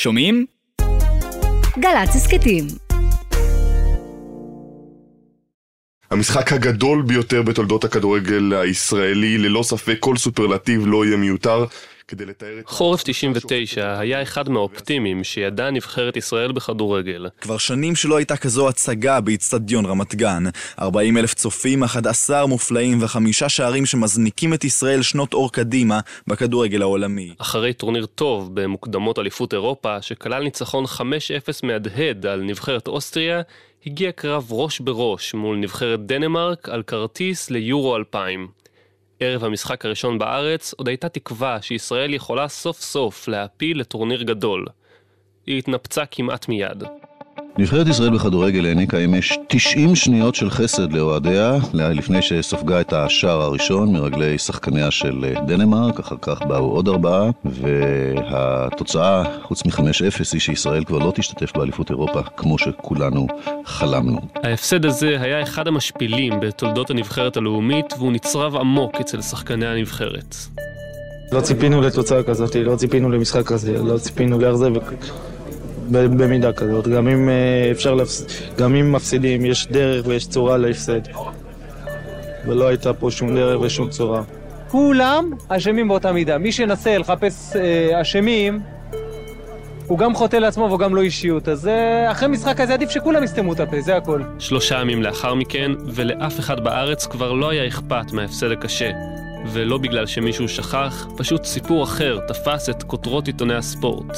[0.00, 0.46] שומעים?
[1.78, 2.64] גל"צ הסכתים
[6.10, 11.64] המשחק הגדול ביותר בתולדות הכדורגל הישראלי, ללא ספק כל סופרלטיב לא יהיה מיותר.
[12.10, 12.66] כדי לתאר את...
[12.66, 17.26] חורף 99 היה אחד מהאופטימיים שידעה נבחרת ישראל בכדורגל.
[17.40, 20.44] כבר שנים שלא הייתה כזו הצגה באיצטדיון רמת גן.
[20.78, 27.34] 40 אלף צופים, 11 מופלאים וחמישה שערים שמזניקים את ישראל שנות אור קדימה בכדורגל העולמי.
[27.38, 30.98] אחרי טורניר טוב במוקדמות אליפות אירופה, שכלל ניצחון 5-0
[31.62, 33.40] מהדהד על נבחרת אוסטריה,
[33.86, 38.48] הגיע קרב ראש בראש מול נבחרת דנמרק על כרטיס ליורו 2000.
[39.20, 44.66] ערב המשחק הראשון בארץ, עוד הייתה תקווה שישראל יכולה סוף סוף להעפיל לטורניר גדול.
[45.46, 46.84] היא התנפצה כמעט מיד.
[47.58, 53.92] נבחרת ישראל בכדורגל העניקה אמש 90 שניות של חסד לאוהדיה, לפני שספגה את השער הראשון
[53.92, 59.82] מרגלי שחקניה של דנמרק, אחר כך באו עוד ארבעה, והתוצאה, חוץ מ-5-0,
[60.32, 63.26] היא שישראל כבר לא תשתתף באליפות אירופה, כמו שכולנו
[63.64, 64.20] חלמנו.
[64.42, 70.34] ההפסד הזה היה אחד המשפילים בתולדות הנבחרת הלאומית, והוא נצרב עמוק אצל שחקני הנבחרת.
[71.32, 74.72] לא ציפינו לתוצאה כזאת, לא ציפינו למשחק כזה, לא ציפינו לאכזב.
[75.90, 76.88] במידה כזאת.
[76.88, 78.26] גם אם אה, אפשר להפס...
[78.58, 81.00] גם אם מפסידים, יש דרך ויש צורה להפסד.
[82.46, 84.22] ולא הייתה פה שום דרך ושום צורה.
[84.68, 86.38] כולם אשמים באותה מידה.
[86.38, 88.60] מי שינסה לחפש אה, אשמים,
[89.86, 91.48] הוא גם חוטא לעצמו והוא גם לא אישיות.
[91.48, 94.22] אז אה, אחרי משחק כזה עדיף שכולם יסתמו את הפה, זה הכל.
[94.38, 98.90] שלושה ימים לאחר מכן, ולאף אחד בארץ כבר לא היה אכפת מההפסד הקשה.
[99.46, 104.16] ולא בגלל שמישהו שכח, פשוט סיפור אחר תפס את כותרות עיתוני הספורט.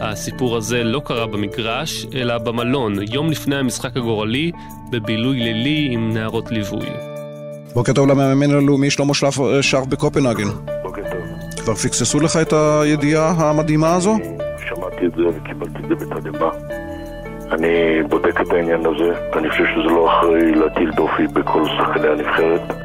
[0.00, 4.52] הסיפור הזה לא קרה במגרש, אלא במלון, יום לפני המשחק הגורלי,
[4.90, 6.86] בבילוי לילי עם נערות ליווי.
[7.74, 9.14] בוקר טוב למאמן הלאומי שלמה
[9.60, 10.48] שרף בקופנהגן.
[10.82, 11.64] בוקר טוב.
[11.64, 14.18] כבר פיקססו לך את הידיעה המדהימה הזו?
[14.68, 16.50] שמעתי את זה וקיבלתי את זה בתדהמה.
[17.52, 22.79] אני בודק את העניין הזה, ואני חושב שזה לא אחראי להטיל דופי בכל שחקני הנבחרת.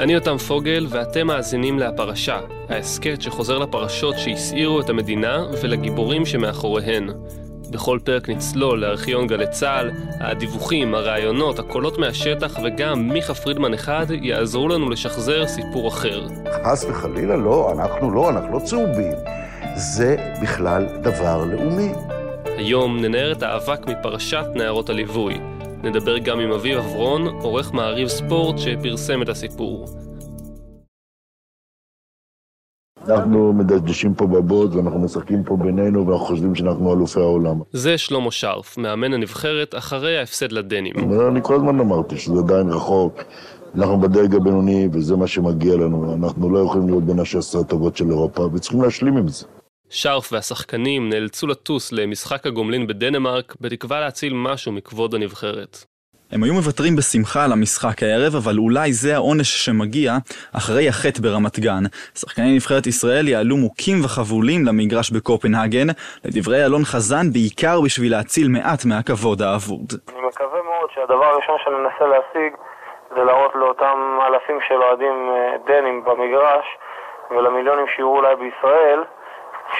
[0.00, 7.08] אני יותם פוגל, ואתם מאזינים להפרשה, ההסכת שחוזר לפרשות שהסעירו את המדינה ולגיבורים שמאחוריהן.
[7.70, 14.68] בכל פרק נצלול לארכיון גלי צה"ל, הדיווחים, הרעיונות, הקולות מהשטח וגם מיכה פרידמן אחד יעזרו
[14.68, 16.26] לנו לשחזר סיפור אחר.
[16.64, 19.12] חס וחלילה לא, אנחנו לא, אנחנו לא צהובים.
[19.76, 21.92] זה בכלל דבר לאומי.
[22.44, 25.51] היום ננער את האבק מפרשת נערות הליווי.
[25.84, 29.86] נדבר גם עם אביב אברון, עורך מעריב ספורט שפרסם את הסיפור.
[33.08, 37.60] אנחנו מדשדשים פה בבוט ואנחנו משחקים פה בינינו ואנחנו חושבים שאנחנו אלופי העולם.
[37.72, 40.94] זה שלמה שרף, מאמן הנבחרת אחרי ההפסד לדנים.
[41.30, 43.14] אני כל הזמן אמרתי שזה עדיין רחוק.
[43.74, 46.14] אנחנו בדרג הבינוני וזה מה שמגיע לנו.
[46.14, 49.46] אנחנו לא יכולים להיות בין השסר הטובות של אירופה וצריכים להשלים עם זה.
[49.94, 55.76] שרף והשחקנים נאלצו לטוס למשחק הגומלין בדנמרק בתקווה להציל משהו מכבוד הנבחרת.
[56.32, 60.10] הם היו מוותרים בשמחה על המשחק הערב, אבל אולי זה העונש שמגיע
[60.58, 61.84] אחרי החטא ברמת גן.
[62.20, 65.88] שחקני נבחרת ישראל יעלו מוכים וחבולים למגרש בקופנהגן,
[66.24, 69.88] לדברי אלון חזן, בעיקר בשביל להציל מעט מהכבוד האבוד.
[70.12, 72.52] אני מקווה מאוד שהדבר הראשון שננסה להשיג
[73.14, 76.66] זה להראות לאותם אלפים של אוהדים אה, דנים במגרש
[77.30, 79.00] ולמיליונים שיראו אולי בישראל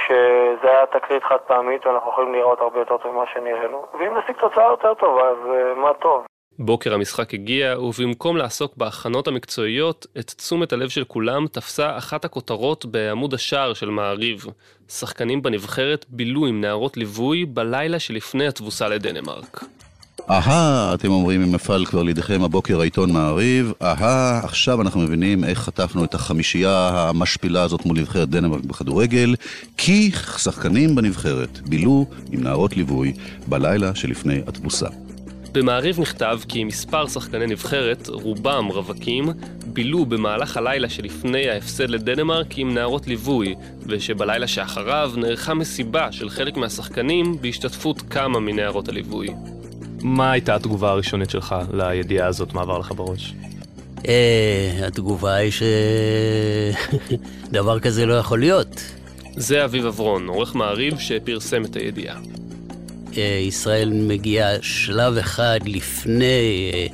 [0.06, 4.36] שזה היה תקרית חד פעמית ואנחנו יכולים לראות הרבה יותר טוב ממה שנראינו ואם נשיג
[4.36, 6.24] תוצאה יותר טובה אז uh, מה טוב.
[6.58, 12.86] בוקר המשחק הגיע, ובמקום לעסוק בהכנות המקצועיות, את תשומת הלב של כולם תפסה אחת הכותרות
[12.86, 14.44] בעמוד השער של מעריב.
[14.88, 19.64] שחקנים בנבחרת בילו עם נערות ליווי בלילה שלפני התבוסה לדנמרק.
[20.30, 25.58] אהה, אתם אומרים אם נפל כבר לידיכם הבוקר העיתון מעריב, אהה, עכשיו אנחנו מבינים איך
[25.58, 29.34] חטפנו את החמישייה המשפילה הזאת מול נבחרת דנמרק בכדורגל,
[29.76, 33.12] כי שחקנים בנבחרת בילו עם נערות ליווי
[33.46, 34.86] בלילה שלפני התבוסה.
[35.52, 39.28] במעריב נכתב כי מספר שחקני נבחרת, רובם רווקים,
[39.66, 43.54] בילו במהלך הלילה שלפני ההפסד לדנמרק עם נערות ליווי,
[43.86, 49.28] ושבלילה שאחריו נערכה מסיבה של חלק מהשחקנים בהשתתפות כמה מנערות הליווי.
[50.02, 53.34] מה הייתה התגובה הראשונית שלך לידיעה הזאת, מה עבר לך בראש?
[54.08, 55.52] אה, התגובה היא
[57.50, 58.82] שדבר כזה לא יכול להיות.
[59.36, 62.16] זה אביב אברון, עורך מעריב שפרסם את הידיעה.
[63.16, 66.86] אה, ישראל מגיעה שלב אחד לפני אה,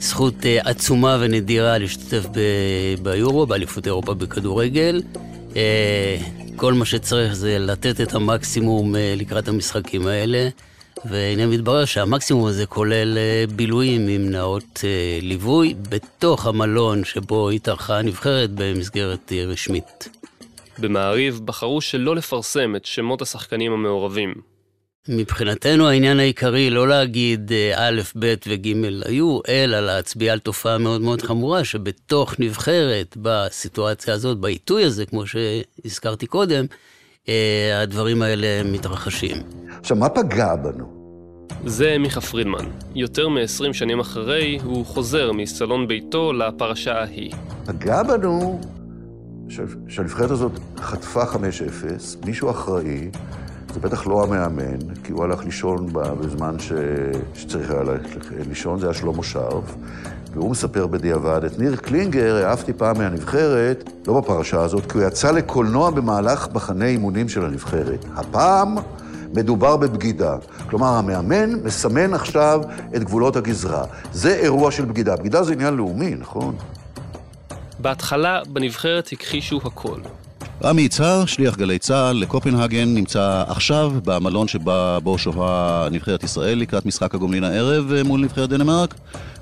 [0.00, 2.26] זכות עצומה ונדירה להשתתף
[3.02, 5.02] ביורו, באליפות אירופה בכדורגל.
[6.56, 10.48] כל מה שצריך זה לתת את המקסימום לקראת המשחקים האלה.
[11.04, 17.98] והנה מתברר שהמקסימום הזה כולל אה, בילויים עם נאות אה, ליווי בתוך המלון שבו התארחה
[17.98, 20.08] הנבחרת במסגרת אה, רשמית.
[20.78, 24.34] במעריב בחרו שלא לפרסם את שמות השחקנים המעורבים.
[25.08, 28.68] מבחינתנו העניין העיקרי לא להגיד א', ב' וג'
[29.04, 35.24] היו, אלא להצביע על תופעה מאוד מאוד חמורה שבתוך נבחרת, בסיטואציה הזאת, בעיתוי הזה, כמו
[35.26, 36.66] שהזכרתי קודם,
[37.82, 39.36] הדברים האלה מתרחשים.
[39.80, 40.84] עכשיו, מה פגע בנו?
[41.66, 42.64] זה מיכה פרידמן.
[42.94, 47.32] יותר מ-20 שנים אחרי, הוא חוזר מסלון ביתו לפרשה ההיא.
[47.64, 48.60] פגע בנו
[49.88, 51.36] שהנבחרת הזאת חטפה 5-0,
[52.26, 53.10] מישהו אחראי,
[53.74, 56.72] זה בטח לא המאמן, כי הוא הלך לישון בזמן ש...
[57.34, 57.82] שצריך היה
[58.48, 59.74] לישון, זה היה שלמה שרף,
[60.34, 65.30] והוא מספר בדיעבד, את ניר קלינגר העפתי פעם מהנבחרת, לא בפרשה הזאת, כי הוא יצא
[65.30, 68.04] לקולנוע במהלך מחנה אימונים של הנבחרת.
[68.16, 68.76] הפעם
[69.34, 70.36] מדובר בבגידה.
[70.70, 72.60] כלומר, המאמן מסמן עכשיו
[72.96, 73.84] את גבולות הגזרה.
[74.12, 75.16] זה אירוע של בגידה.
[75.16, 76.56] בגידה זה עניין לאומי, נכון?
[77.78, 79.98] בהתחלה, בנבחרת הכחישו הכל.
[80.64, 86.86] רמי יצהר, שליח גלי צה"ל לקופנהגן, נמצא עכשיו במלון שבה בו שוהה נבחרת ישראל לקראת
[86.86, 88.94] משחק הגומלין הערב מול נבחרת דנמרק.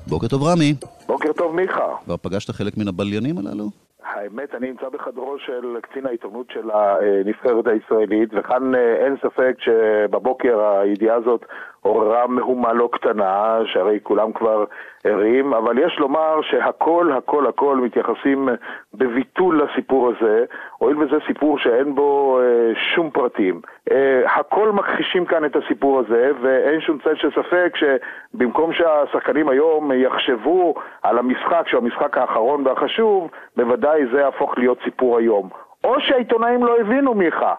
[0.09, 0.75] בוקר טוב רמי.
[1.07, 1.97] בוקר טוב מיכה.
[2.05, 3.65] כבר פגשת חלק מן הבליינים הללו?
[4.05, 11.17] האמת, אני נמצא בחדרו של קצין העיתונות של הנבחרת הישראלית, וכאן אין ספק שבבוקר הידיעה
[11.17, 11.45] הזאת
[11.83, 14.65] עוררה מהומה לא קטנה, שהרי כולם כבר
[15.05, 18.49] ערים, אבל יש לומר שהכל, הכל, הכל מתייחסים
[18.95, 20.45] בביטול לסיפור הזה,
[20.79, 23.61] הואיל וזה סיפור שאין בו אה, שום פרטים.
[23.91, 29.93] אה, הכל מכחישים כאן את הסיפור הזה, ואין שום צל של ספק שבמקום שהשחקנים היום
[29.93, 35.49] יחשבו על המשחק, שהוא המשחק האחרון והחשוב, בוודאי זה יהפוך להיות סיפור היום.
[35.85, 37.55] או שהעיתונאים לא הבינו, מיכה.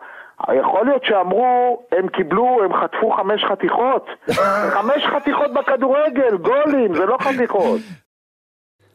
[0.59, 4.05] יכול להיות שאמרו, הם קיבלו, הם חטפו חמש חתיכות.
[4.75, 7.81] חמש חתיכות בכדורגל, גולים, זה לא חתיכות.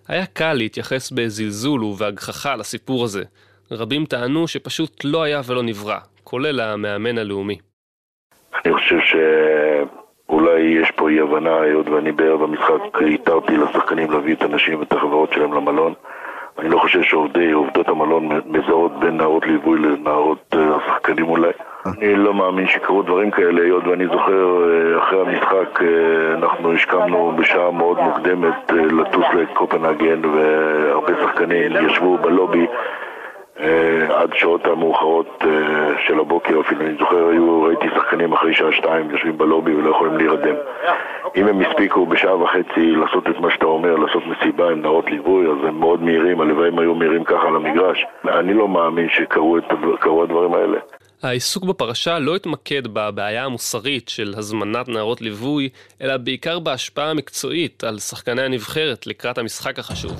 [0.09, 3.23] היה קל להתייחס בזלזול ובהגחכה לסיפור הזה.
[3.71, 7.59] רבים טענו שפשוט לא היה ולא נברא, כולל המאמן הלאומי.
[8.65, 14.43] אני חושב שאולי יש פה אי הבנה, היות ואני בערב המשחק התרתי לשחקנים להביא את
[14.43, 15.95] הנשים ואת החברות שלהם למלון.
[16.59, 21.51] אני לא חושב שעובדי, עובדות המלון מזהות בין נערות ליווי לנערות אה, השחקנים אולי.
[21.87, 27.33] אני לא מאמין שקרו דברים כאלה, היות ואני זוכר אה, אחרי המשחק אה, אנחנו השכמנו
[27.39, 32.67] בשעה מאוד מוקדמת לטוס לקופנהגן והרבה שחקנים ישבו בלובי
[34.09, 35.45] עד שעות המאוחרות
[36.07, 40.17] של הבוקר אפילו, אני זוכר, היו, ראיתי שחקנים אחרי שעה שתיים יושבים בלובי ולא יכולים
[40.17, 40.55] להירדם.
[41.37, 45.47] אם הם הספיקו בשעה וחצי לעשות את מה שאתה אומר, לעשות מסיבה עם נערות ליווי,
[45.47, 48.05] אז הם מאוד מהירים, הלוואי הם היו מהירים ככה על המגרש.
[48.29, 50.79] אני לא מאמין שקרו הדברים האלה.
[51.23, 55.69] העיסוק בפרשה לא התמקד בבעיה המוסרית של הזמנת נערות ליווי,
[56.03, 60.13] אלא בעיקר בהשפעה המקצועית על שחקני הנבחרת לקראת המשחק החשוב.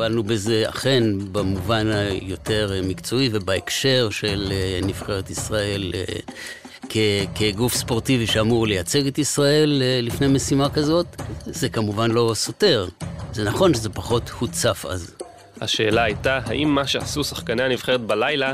[0.00, 1.02] טיפלנו בזה אכן
[1.32, 9.82] במובן היותר מקצועי ובהקשר של אה, נבחרת ישראל אה, כגוף ספורטיבי שאמור לייצג את ישראל
[9.82, 11.06] אה, לפני משימה כזאת,
[11.46, 12.88] זה כמובן לא סותר.
[13.32, 15.14] זה נכון שזה פחות הוצף אז.
[15.60, 18.52] השאלה הייתה, האם מה שעשו שחקני הנבחרת בלילה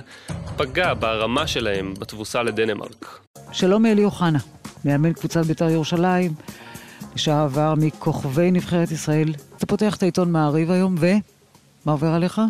[0.57, 3.21] פגע ברמה שלהם בתבוסה לדנמרק?
[3.53, 4.39] שלום אלי אוחנה,
[4.85, 6.33] מאמן קבוצת בית"ר ירושלים,
[7.15, 9.33] לשעבר מכוכבי נבחרת ישראל.
[9.57, 11.07] אתה פותח את העיתון מעריב היום, ו...
[11.87, 12.41] מה עובר עליך?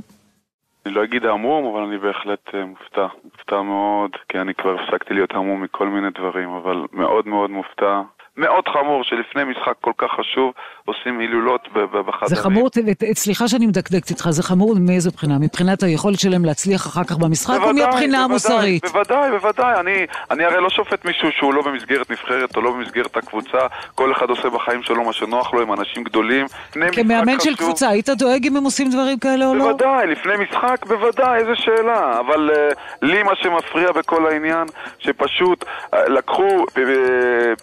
[0.87, 3.07] אני לא אגיד המום, אבל אני בהחלט uh, מופתע.
[3.25, 8.03] מופתע מאוד, כי אני כבר הפסקתי להיות המום מכל מיני דברים, אבל מאוד מאוד מופתע
[8.37, 10.53] מאוד חמור שלפני משחק כל כך חשוב
[10.85, 12.29] עושים הילולות בחדרים.
[12.29, 12.69] זה חמור,
[13.15, 15.39] סליחה שאני מדקדקת איתך, זה חמור מאיזו בחינה?
[15.41, 18.85] מבחינת היכולת שלהם להצליח אחר כך במשחק, בוודאי, או מבחינה המוסרית?
[18.85, 23.17] בוודאי, בוודאי, אני, אני הרי לא שופט מישהו שהוא לא במסגרת נבחרת או לא במסגרת
[23.17, 23.59] הקבוצה,
[23.95, 26.47] כל אחד עושה בחיים שלו מה שנוח לו עם אנשים גדולים.
[26.93, 29.65] כמאמן של קבוצה, היית דואג אם הם עושים דברים כאלה או לא?
[29.65, 32.21] בוודאי, לפני משחק, בוודאי, איזה שאלה.
[32.21, 34.67] אבל uh, לי מה שמפריע בכל העניין,
[34.99, 36.79] שפשוט uh, לקחו uh,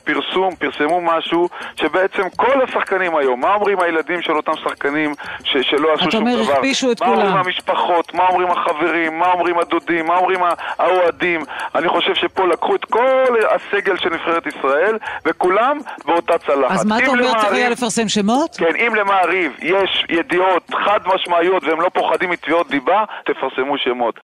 [0.04, 5.94] פרסום, פרסמו משהו שבעצם כל השחקנים היום, מה אומרים הילדים של אותם שחקנים ש- שלא
[5.94, 6.34] עשו שום דבר?
[6.34, 7.18] אתה אומר, הכפישו את מה כולם.
[7.20, 10.40] מה אומרים המשפחות, מה אומרים החברים, מה אומרים הדודים, מה אומרים
[10.80, 11.42] האוהדים?
[11.76, 16.72] אני חושב שפה לקחו את כל הסגל של נבחרת ישראל וכולם באותה צלחת.
[16.72, 18.56] אז מה אתה אומר, צריך היה לפרסם שמות?
[18.58, 24.33] כן, אם למעריב יש ידיעות חד משמעיות והם לא פוחדים מתביעות דיבה, תפרסמו שמות.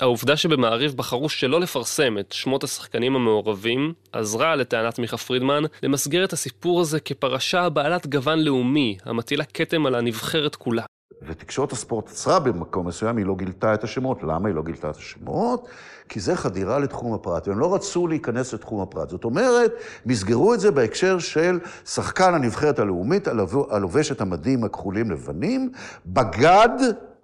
[0.00, 6.32] העובדה שבמעריב בחרו שלא לפרסם את שמות השחקנים המעורבים, עזרה לטענת מיכה פרידמן למסגר את
[6.32, 10.82] הסיפור הזה כפרשה בעלת גוון לאומי, המטילה כתם על הנבחרת כולה.
[11.22, 14.22] ותקשורת הספורט עצרה במקום מסוים, היא לא גילתה את השמות.
[14.22, 15.68] למה היא לא גילתה את השמות?
[16.08, 19.08] כי זה חדירה לתחום הפרט, והם לא רצו להיכנס לתחום הפרט.
[19.08, 19.72] זאת אומרת,
[20.06, 23.28] מסגרו את זה בהקשר של שחקן הנבחרת הלאומית
[23.70, 25.72] הלובש את המדים הכחולים לבנים,
[26.06, 26.68] בגד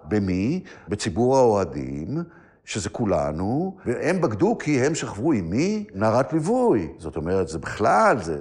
[0.08, 0.60] במי?
[0.88, 2.22] בציבור האוהדים.
[2.64, 5.84] שזה כולנו, והם בגדו כי הם שכבו עם מי?
[5.94, 6.88] נערת ליווי.
[6.98, 8.38] זאת אומרת, זה בכלל, זה...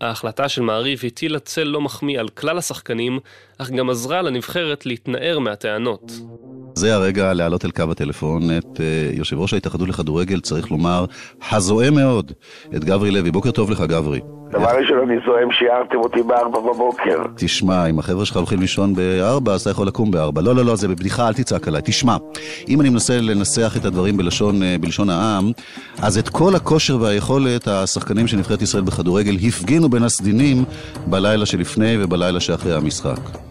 [0.00, 3.18] ההחלטה של מעריב הטילה צל לא מחמיא על כלל השחקנים,
[3.62, 6.12] אך גם עזרה לנבחרת להתנער מהטענות.
[6.74, 11.04] זה הרגע להעלות אל קו הטלפון את uh, יושב ראש ההתאחדות לכדורגל, צריך לומר,
[11.50, 12.32] הזוהה מאוד,
[12.76, 13.30] את גברי לוי.
[13.30, 14.20] בוקר טוב לך, גברי.
[14.50, 17.22] דבר ראשון, אני זוהם שיערתם אותי בארבע בבוקר.
[17.36, 20.42] תשמע, אם החבר'ה שלך הולכים לישון בארבע, אז אתה יכול לקום בארבע.
[20.42, 21.82] לא, לא, לא, זה בבדיחה, אל תצעק עליי.
[21.84, 22.16] תשמע,
[22.68, 25.52] אם אני מנסה לנסח את הדברים בלשון, אה, בלשון העם,
[26.02, 30.64] אז את כל הכושר והיכולת, השחקנים של נבחרת ישראל בכדורגל הפגינו בין הסדינים
[31.06, 33.49] בלילה שלפני ובלילה שאחרי המשחק.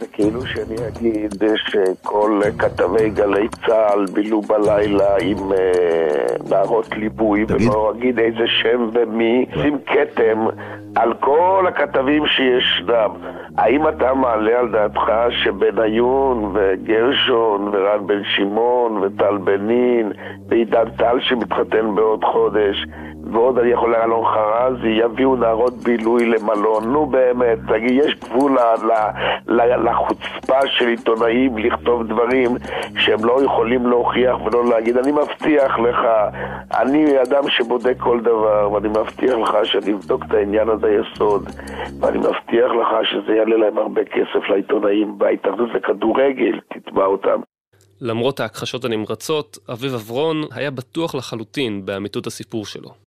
[0.00, 5.52] זה כאילו שאני אגיד שכל כתבי גלי צה"ל בילו בלילה עם
[6.50, 10.46] נערות uh, ליבוי, ולא אגיד איזה שם ומי, שים כתם
[10.96, 13.10] על כל הכתבים שישנם.
[13.58, 20.12] האם אתה מעלה על דעתך שבניון וגרשון ורן בן שמעון וטל בנין
[20.48, 22.86] ועידן טל שמתחתן בעוד חודש
[23.32, 26.92] ועוד אני יכול להראה אלון חרזי, יביאו נערות בילוי למלון.
[26.92, 28.58] נו באמת, תגיד, יש גבול
[29.84, 32.50] לחוצפה של עיתונאים לכתוב דברים
[32.98, 34.96] שהם לא יכולים להוכיח ולא להגיד.
[34.96, 35.98] אני מבטיח לך,
[36.80, 41.48] אני אדם שבודק כל דבר, ואני מבטיח לך שאני אבדוק את העניין הזה יסוד,
[42.00, 47.40] ואני מבטיח לך שזה יעלה להם הרבה כסף לעיתונאים בהתאחדות לכדורגל, תתבע אותם.
[48.00, 53.09] למרות ההכחשות הנמרצות, אביב עברון היה בטוח לחלוטין באמיתות הסיפור שלו.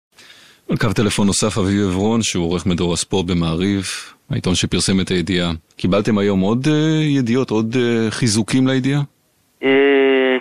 [0.71, 3.85] על קו טלפון נוסף אביב עברון, שהוא עורך מדור הספורט במעריב,
[4.31, 5.51] העיתון שפרסם את הידיעה.
[5.77, 6.71] קיבלתם היום עוד uh,
[7.19, 9.01] ידיעות, עוד uh, חיזוקים לידיעה?
[9.63, 9.67] Uh,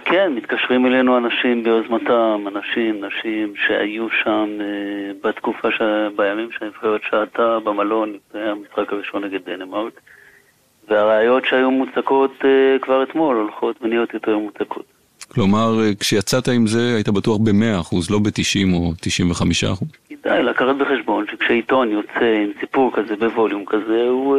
[0.05, 5.81] כן, מתקשרים אלינו אנשים ביוזמתם, אנשים, נשים שהיו שם uh, בתקופה, ש...
[6.15, 10.01] בימים שהנבחרת שעתה במלון, היה המשחק הראשון נגד דנמרק,
[10.89, 12.45] והראיות שהיו מוצקות uh,
[12.81, 14.94] כבר אתמול הולכות ונהיות יותר מוצקות.
[15.27, 18.93] כלומר, כשיצאת עם זה היית בטוח ב-100%, לא ב-90 או
[19.81, 19.85] 95%?
[20.25, 24.37] כדאי לקחת בחשבון שכשעיתון יוצא עם סיפור כזה בווליום כזה, הוא,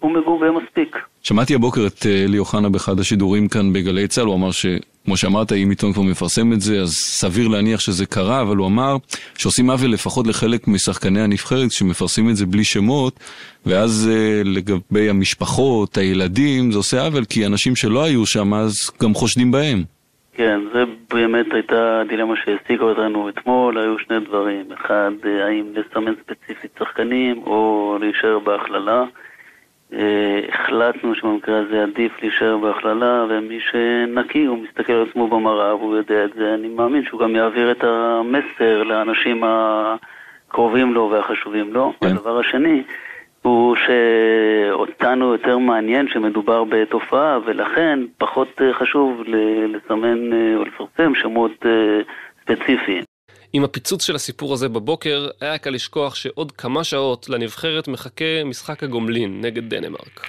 [0.00, 0.96] הוא מגובה מספיק.
[1.22, 4.66] שמעתי הבוקר את אלי אוחנה באחד השידורים כאן בגלי צה"ל, הוא אמר ש...
[5.04, 8.66] כמו שאמרת, אם עיתון כבר מפרסם את זה, אז סביר להניח שזה קרה, אבל הוא
[8.66, 8.96] אמר
[9.38, 13.20] שעושים עוול לפחות לחלק משחקני הנבחרת שמפרסמים את זה בלי שמות,
[13.66, 14.10] ואז
[14.44, 19.84] לגבי המשפחות, הילדים, זה עושה עוול, כי אנשים שלא היו שם אז גם חושדים בהם.
[20.36, 24.72] כן, זה באמת הייתה דילמה שהעסיקה אותנו אתמול, היו שני דברים.
[24.72, 29.04] אחד, האם לסמן ספציפית שחקנים או להישאר בהכללה.
[30.52, 36.24] החלטנו שבמקרה הזה עדיף להישאר בהכללה, ומי שנקי, הוא מסתכל על עצמו במראה והוא יודע
[36.24, 36.54] את זה.
[36.54, 41.92] אני מאמין שהוא גם יעביר את המסר לאנשים הקרובים לו והחשובים לו.
[42.00, 42.06] כן.
[42.06, 42.82] הדבר השני,
[43.42, 49.22] הוא שאותנו יותר מעניין שמדובר בתופעה, ולכן פחות חשוב
[49.68, 51.64] לסמן או לפרסם שמות
[52.42, 53.02] ספציפיים.
[53.52, 58.82] עם הפיצוץ של הסיפור הזה בבוקר, היה קל לשכוח שעוד כמה שעות לנבחרת מחכה משחק
[58.82, 60.20] הגומלין נגד דנמרק.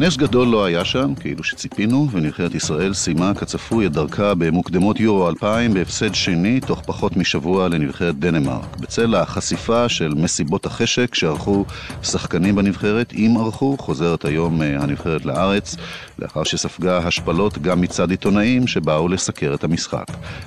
[0.00, 5.28] נס גדול לא היה שם, כאילו שציפינו, ונבחרת ישראל סיימה כצפוי את דרכה במוקדמות יורו
[5.28, 8.76] 2000 בהפסד שני תוך פחות משבוע לנבחרת דנמרק.
[8.80, 11.64] בצל החשיפה של מסיבות החשק שערכו
[12.02, 15.76] שחקנים בנבחרת, אם ערכו, חוזרת היום הנבחרת לארץ,
[16.18, 20.06] לאחר שספגה השפלות גם מצד עיתונאים שבאו לסקר את המשחק.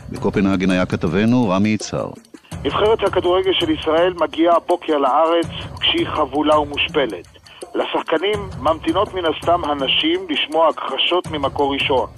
[0.09, 2.09] בקופנהגן היה כתבנו רמי יצהר.
[2.63, 5.47] נבחרת הכדורגל של ישראל מגיעה הבוקר לארץ
[5.79, 7.40] כשהיא חבולה ומושפלת.
[7.75, 12.09] לשחקנים ממתינות מן הסתם הנשים לשמוע הכחשות ממקור ראשון.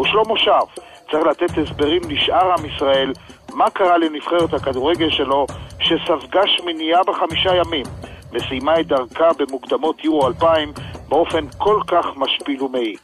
[0.00, 0.74] ושלמה שרף
[1.10, 3.12] צריך לתת הסברים לשאר עם ישראל
[3.54, 5.46] מה קרה לנבחרת הכדורגל שלו
[5.80, 7.86] שספגה שמינייה בחמישה ימים
[8.32, 10.72] וסיימה את דרכה במוקדמות יורו 2000
[11.08, 13.00] באופן כל כך משפיל ומעיק.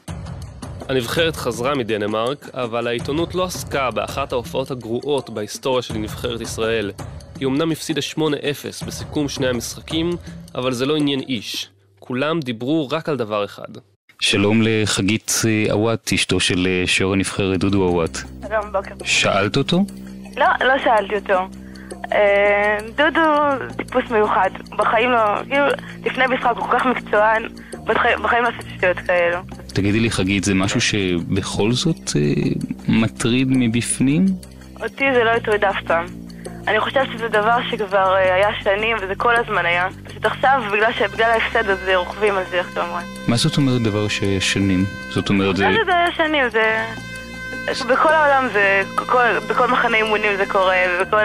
[0.89, 6.93] הנבחרת חזרה מדנמרק, אבל העיתונות לא עסקה באחת ההופעות הגרועות בהיסטוריה של נבחרת ישראל.
[7.41, 8.21] היא אמנם הפסידה 8-0
[8.87, 10.11] בסיכום שני המשחקים,
[10.55, 11.71] אבל זה לא עניין איש.
[12.11, 13.69] כולם דיברו רק על דבר אחד.
[14.21, 15.33] שלום לחגית
[15.71, 18.19] עוואט, אשתו של שוער הנבחרת דודו עוואט.
[18.49, 18.95] שלום, בוקר.
[19.05, 19.85] שאלת אותו?
[20.37, 21.39] לא, לא שאלתי אותו.
[22.97, 23.21] דודו
[23.77, 25.65] טיפוס מיוחד, בחיים לא, כאילו,
[26.05, 27.43] לפני משחק הוא כל כך מקצוען,
[27.85, 29.39] בחיים, לא עשיתי שטויות כאלו.
[29.67, 32.23] תגידי לי, חגית, זה משהו שבכל זאת אה,
[32.89, 34.27] מטריד מבפנים?
[34.83, 36.07] אותי זה לא הטריד אף פעם.
[36.69, 39.89] אני חושבת שזה דבר שכבר אה, היה שנים, וזה כל הזמן היה.
[40.21, 41.03] פשוט עכשיו, בגלל, ש...
[41.03, 43.01] בגלל ההפסד הזה, רוכבים על זה, איך שאתה אומר.
[43.29, 44.85] מה זאת אומרת דבר שהיה שנים?
[45.11, 45.65] זאת אומרת, זה...
[45.85, 46.51] זה היה שנים?
[46.51, 46.85] זה...
[47.89, 51.17] בכל העולם זה, כל, בכל מחנה אימונים זה קורה, ובכל,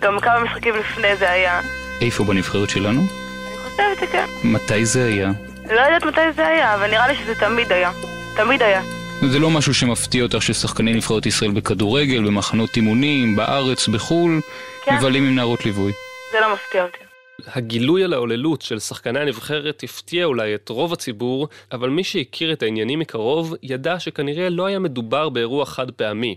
[0.00, 1.60] גם כמה משחקים לפני זה היה.
[2.00, 3.00] איפה בנבחרת שלנו?
[3.00, 4.24] אני חושבת שכן.
[4.44, 5.30] מתי זה היה?
[5.70, 7.90] לא יודעת מתי זה היה, אבל נראה לי שזה תמיד היה.
[8.36, 8.82] תמיד היה.
[9.30, 14.40] זה לא משהו שמפתיע אותך ששחקני נבחרת ישראל בכדורגל, במחנות אימונים, בארץ, בחו"ל,
[14.84, 14.94] כן.
[14.94, 15.92] מבלים עם נערות ליווי.
[16.32, 16.99] זה לא מפתיע אותי.
[17.46, 22.62] הגילוי על ההוללות של שחקני הנבחרת הפתיע אולי את רוב הציבור, אבל מי שהכיר את
[22.62, 26.36] העניינים מקרוב, ידע שכנראה לא היה מדובר באירוע חד פעמי.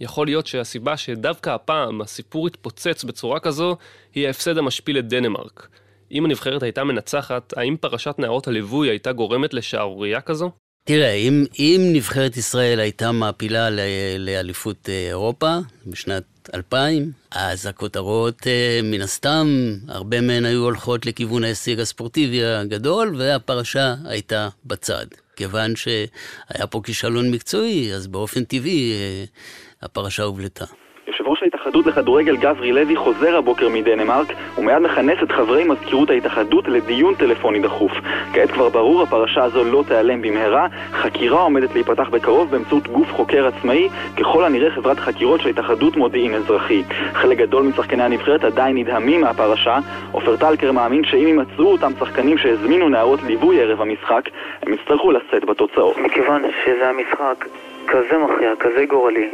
[0.00, 3.76] יכול להיות שהסיבה שדווקא הפעם הסיפור התפוצץ בצורה כזו,
[4.14, 5.68] היא ההפסד המשפיל לדנמרק.
[6.12, 10.50] אם הנבחרת הייתה מנצחת, האם פרשת נערות הליווי הייתה גורמת לשערורייה כזו?
[10.88, 13.68] תראה, אם, אם נבחרת ישראל הייתה מעפילה
[14.18, 16.22] לאליפות אה, אירופה בשנת
[16.54, 23.94] 2000, אז הכותרות, אה, מן הסתם, הרבה מהן היו הולכות לכיוון ההישג הספורטיבי הגדול, והפרשה
[24.04, 25.06] הייתה בצד.
[25.36, 29.24] כיוון שהיה פה כישלון מקצועי, אז באופן טבעי אה,
[29.82, 30.64] הפרשה הובלטה.
[31.08, 34.26] יושב ראש ההתאחדות לכדורגל גברי לוי חוזר הבוקר מדנמרק
[34.58, 37.92] ומיד מכנס את חברי מזכירות ההתאחדות לדיון טלפוני דחוף.
[38.32, 43.46] כעת כבר ברור, הפרשה הזו לא תיעלם במהרה, חקירה עומדת להיפתח בקרוב באמצעות גוף חוקר
[43.46, 43.88] עצמאי,
[44.18, 46.82] ככל הנראה חברת חקירות של התאחדות מודיעין אזרחי.
[47.12, 49.78] חלק גדול משחקני הנבחרת עדיין נדהמים מהפרשה.
[50.12, 54.22] עופר טלקר מאמין שאם יימצאו אותם שחקנים שהזמינו נערות ליווי ערב המשחק,
[54.62, 55.98] הם יצטרכו לשאת בתוצאות.
[55.98, 57.44] מכיוון שזה המשחק
[57.86, 59.28] כזה מכריע, כזה גורלי,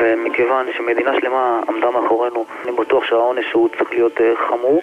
[0.00, 4.82] ומכיוון שמדינה שלמה עמדה מאחורינו, אני בטוח שהעונש הוא צריך להיות אה, חמור.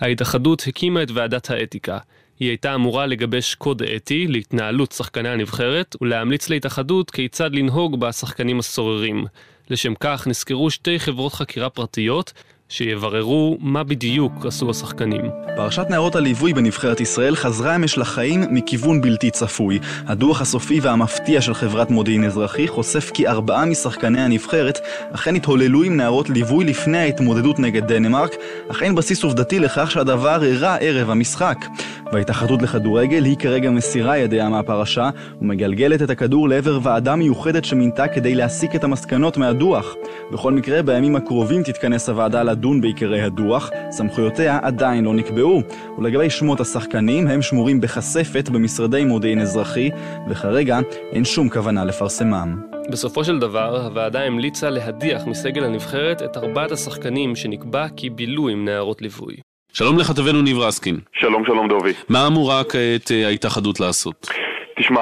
[0.00, 1.98] ההתאחדות הקימה את ועדת האתיקה.
[2.40, 9.24] היא הייתה אמורה לגבש קוד אתי להתנהלות שחקני הנבחרת ולהמליץ להתאחדות כיצד לנהוג בשחקנים הסוררים.
[9.70, 12.32] לשם כך נזכרו שתי חברות חקירה פרטיות
[12.70, 15.30] שיבררו מה בדיוק עשו השחקנים.
[15.56, 19.78] פרשת נערות הליווי בנבחרת ישראל חזרה אמש לחיים מכיוון בלתי צפוי.
[20.06, 24.78] הדוח הסופי והמפתיע של חברת מודיעין אזרחי חושף כי ארבעה משחקני הנבחרת
[25.12, 28.34] אכן התהוללו עם נערות ליווי לפני ההתמודדות נגד דנמרק,
[28.70, 31.56] אך אין בסיס עובדתי לכך שהדבר אירע ערב המשחק.
[32.12, 35.10] וההתאחדות לכדורגל היא כרגע מסירה ידיה מהפרשה
[35.42, 39.94] ומגלגלת את הכדור לעבר ועדה מיוחדת שמינתה כדי להסיק את המסקנות מהדוח.
[40.32, 45.62] בכל מקרה, בימים הקרובים תתכנס הוועדה לדון בעיקרי הדוח, סמכויותיה עדיין לא נקבעו.
[45.98, 49.90] ולגבי שמות השחקנים, הם שמורים בכספת במשרדי מודיעין אזרחי,
[50.28, 50.78] וכרגע
[51.12, 52.62] אין שום כוונה לפרסמם.
[52.90, 58.64] בסופו של דבר, הוועדה המליצה להדיח מסגל הנבחרת את ארבעת השחקנים שנקבע כי בילו עם
[58.64, 59.49] נערות ליווי.
[59.72, 60.98] שלום לכתבנו ניב רסקין.
[61.20, 61.92] שלום, שלום דובי.
[62.08, 64.28] מה אמורה כעת אה, ההתאחדות לעשות?
[64.80, 65.00] תשמע,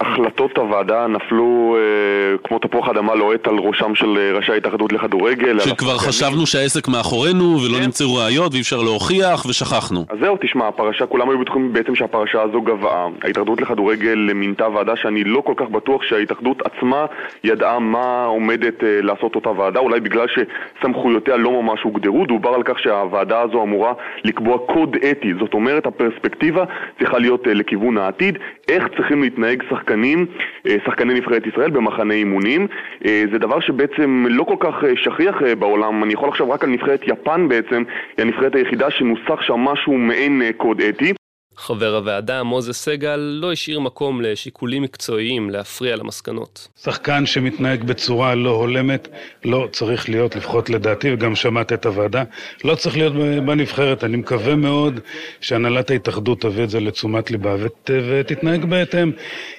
[0.00, 5.60] החלטות הוועדה נפלו אה, כמו תפוח אדמה לוהט על ראשם של אה, ראשי ההתאחדות לכדורגל.
[5.60, 10.04] שכבר חשבנו שהעסק מאחורינו ולא נמצאו ראיות ואי אפשר להוכיח ושכחנו.
[10.08, 13.08] אז זהו, תשמע, הפרשה, כולם היו בטוחים בעצם שהפרשה הזו גבעה.
[13.24, 17.06] ההתאחדות לכדורגל מינתה ועדה שאני לא כל כך בטוח שההתאחדות עצמה
[17.44, 22.26] ידעה מה עומדת אה, לעשות אותה ועדה, אולי בגלל שסמכויותיה לא ממש הוגדרו.
[22.26, 23.92] דובר על כך שהוועדה הזו אמורה
[24.24, 26.64] לקבוע קוד אתי, זאת אומרת, הפרספקטיבה
[26.98, 28.38] צריכה להיות אה, לכיוון העתיד,
[28.68, 30.26] איך צריכים להתנהג שחקנים,
[30.66, 32.66] אה, שחקני נבחרת ישראל במחנה אימונים.
[33.04, 36.70] אה, זה דבר שבעצם לא כל כך אה, שכיח בעולם, אני יכול לחשוב רק על
[36.70, 37.82] נבחרת יפן בעצם,
[38.16, 41.12] היא הנבחרת היחידה שנוסח שם משהו מעין קוד אתי.
[41.56, 46.68] חבר הוועדה, מוזס סגל, לא השאיר מקום לשיקולים מקצועיים להפריע למסקנות.
[46.82, 49.08] שחקן שמתנהג בצורה לא הולמת,
[49.44, 52.22] לא צריך להיות, לפחות לדעתי, וגם שמעת את הוועדה,
[52.64, 53.12] לא צריך להיות
[53.46, 54.04] בנבחרת.
[54.04, 55.00] אני מקווה מאוד
[55.40, 59.12] שהנהלת ההתאחדות תביא את זה לתשומת ליבה ות, ותתנהג בהתאם.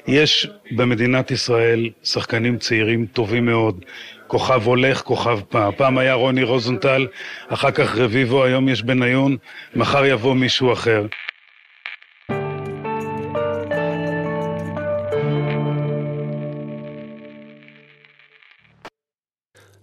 [0.08, 3.86] יש במדינת ישראל שחקנים צעירים טובים מאוד.
[4.28, 5.74] כוכב הולך, כוכב פעם.
[5.78, 7.08] פעם היה רוני רוזנטל,
[7.48, 9.38] אחר כך רביבו, היום יש בניון,
[9.76, 11.06] מחר יבוא מישהו אחר.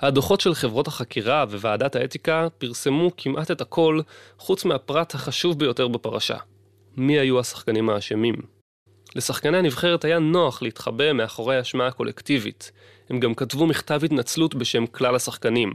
[0.03, 4.01] הדוחות של חברות החקירה וועדת האתיקה פרסמו כמעט את הכל,
[4.38, 6.37] חוץ מהפרט החשוב ביותר בפרשה.
[6.97, 8.35] מי היו השחקנים האשמים?
[9.17, 12.73] לשחקני הנבחרת היה נוח להתחבא מאחורי האשמה הקולקטיבית.
[13.11, 15.73] הם גם כתבו מכתב התנצלות בשם כלל השחקנים.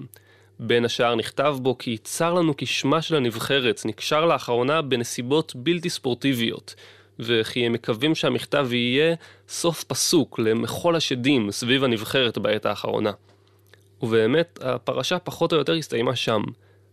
[0.59, 5.89] בין השאר נכתב בו כי צר לנו כי שמה של הנבחרת נקשר לאחרונה בנסיבות בלתי
[5.89, 6.75] ספורטיביות,
[7.19, 9.15] וכי הם מקווים שהמכתב יהיה
[9.49, 13.11] סוף פסוק למחול השדים סביב הנבחרת בעת האחרונה.
[14.01, 16.41] ובאמת, הפרשה פחות או יותר הסתיימה שם.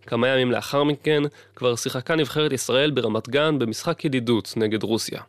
[0.07, 1.23] כמה ימים לאחר מכן,
[1.57, 5.21] כבר שיחקה נבחרת ישראל ברמת גן במשחק ידידות נגד רוסיה.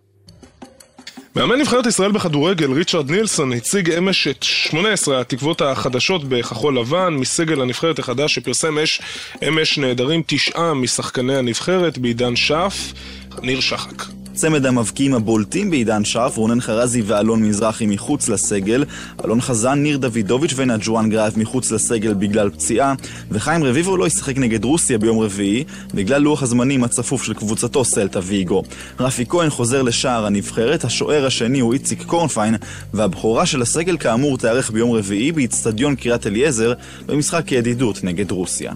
[1.35, 7.61] מאמן נבחרת ישראל בכדורגל, ריצ'רד נילסון, הציג אמש את 18 התקוות החדשות בכחול לבן, מסגל
[7.61, 9.01] הנבחרת החדש שפרסם אש,
[9.47, 12.93] אמש נעדרים תשעה משחקני הנבחרת בעידן שרף,
[13.41, 14.24] ניר שחק.
[14.35, 18.83] צמד המבקיעים הבולטים בעידן שרף, רונן חרזי ואלון מזרחי מחוץ לסגל,
[19.25, 22.93] אלון חזן, ניר דוידוביץ' ונג'ואן גרייב מחוץ לסגל בגלל פציעה,
[23.31, 28.19] וחיים רביבו לא ישחק נגד רוסיה ביום רביעי, בגלל לוח הזמנים הצפוף של קבוצתו סלטה
[28.23, 28.63] ויגו.
[28.99, 32.55] רפי כהן חוזר לשער הנבחרת, השוער השני הוא איציק קורנפיין,
[32.93, 36.73] והבכורה של הסגל כאמור תיארך ביום רביעי באיצטדיון קריית אליעזר,
[37.05, 38.73] במשחק ידידות נגד רוסיה.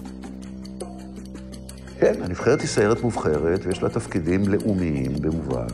[2.00, 5.72] כן, הנבחרת היא סיירת מובחרת, ויש לה תפקידים לאומיים במובהק.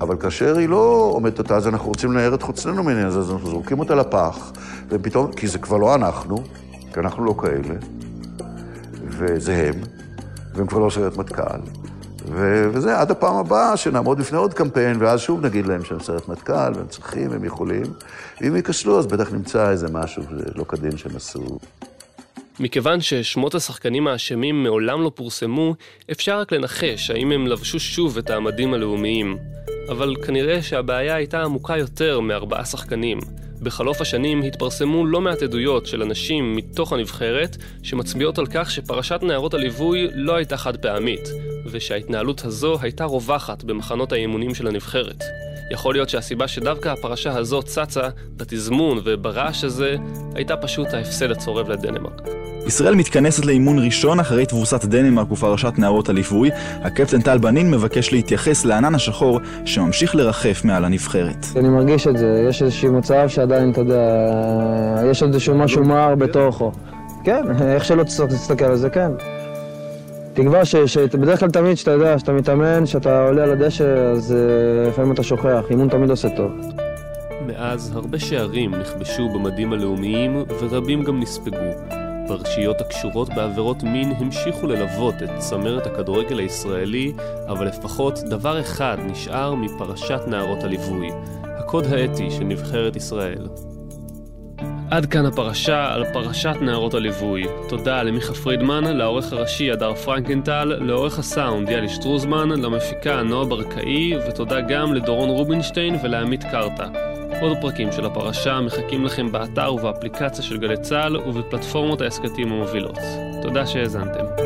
[0.00, 3.50] אבל כאשר היא לא עומדת אותה, אז אנחנו רוצים לנער את חוצננו ממנה, אז אנחנו
[3.50, 4.52] זורקים אותה לפח,
[4.88, 6.36] ופתאום, כי זה כבר לא אנחנו,
[6.92, 7.74] כי אנחנו לא כאלה,
[9.08, 9.80] וזה הם,
[10.54, 11.60] והם כבר לא סיירת מטכ"ל.
[12.32, 16.28] ו- וזה עד הפעם הבאה שנעמוד בפני עוד קמפיין, ואז שוב נגיד להם שהם סיירת
[16.28, 17.86] מטכ"ל, והם צריכים, הם יכולים.
[18.40, 20.22] ואם ייכשלו, אז בטח נמצא איזה משהו
[20.54, 21.58] לא כדין שהם עשו.
[22.60, 25.74] מכיוון ששמות השחקנים האשמים מעולם לא פורסמו,
[26.10, 29.38] אפשר רק לנחש האם הם לבשו שוב את העמדים הלאומיים.
[29.88, 33.18] אבל כנראה שהבעיה הייתה עמוקה יותר מארבעה שחקנים.
[33.62, 39.54] בחלוף השנים התפרסמו לא מעט עדויות של אנשים מתוך הנבחרת שמצביעות על כך שפרשת נערות
[39.54, 41.28] הליווי לא הייתה חד פעמית,
[41.70, 45.24] ושההתנהלות הזו הייתה רווחת במחנות האימונים של הנבחרת.
[45.70, 49.96] יכול להיות שהסיבה שדווקא הפרשה הזו צצה, בתזמון וברעש הזה,
[50.34, 52.22] הייתה פשוט ההפסד הצורב לדנמרק.
[52.66, 56.50] ישראל מתכנסת לאימון ראשון אחרי תבוסת דנמרק ופרשת נערות הליווי.
[56.82, 61.46] הקפטן טל בנין מבקש להתייחס לענן השחור שממשיך לרחף מעל הנבחרת.
[61.56, 64.02] אני מרגיש את זה, יש איזשהו מצב שעדיין, אתה יודע,
[65.10, 66.72] יש איזשהו משהו מר בתוכו.
[67.24, 69.10] כן, איך שלא תסתכל על זה, כן.
[70.34, 75.12] תקווה שבדרך כלל תמיד, שאתה יודע, שאתה מתאמן, שאתה עולה על הדשא, אז uh, לפעמים
[75.12, 76.52] אתה שוכח, אימון תמיד עושה טוב.
[77.46, 81.70] מאז הרבה שערים נכבשו במדים הלאומיים ורבים גם נספגו.
[82.28, 87.12] פרשיות הקשורות בעבירות מין המשיכו ללוות את צמרת הכדורגל הישראלי,
[87.48, 91.08] אבל לפחות דבר אחד נשאר מפרשת נערות הליווי,
[91.42, 93.48] הקוד האתי של נבחרת ישראל.
[94.90, 97.44] עד כאן הפרשה על פרשת נערות הליווי.
[97.68, 104.60] תודה למיכה פרידמן, לעורך הראשי הדר פרנקנטל, לעורך הסאונד יאלי שטרוזמן, למפיקה נועה ברקאי, ותודה
[104.60, 106.86] גם לדורון רובינשטיין ולעמית קרתא.
[107.40, 112.98] עוד פרקים של הפרשה מחכים לכם באתר ובאפליקציה של גלי צה"ל ובפלטפורמות ההסכתים המובילות.
[113.42, 114.43] תודה שהאזנתם.